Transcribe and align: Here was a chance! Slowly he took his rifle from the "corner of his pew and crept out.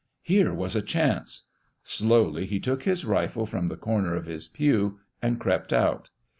Here 0.23 0.51
was 0.51 0.75
a 0.75 0.81
chance! 0.81 1.43
Slowly 1.83 2.47
he 2.47 2.59
took 2.59 2.81
his 2.85 3.05
rifle 3.05 3.45
from 3.45 3.67
the 3.67 3.77
"corner 3.77 4.15
of 4.15 4.25
his 4.25 4.47
pew 4.47 4.97
and 5.21 5.39
crept 5.39 5.71
out. 5.71 6.09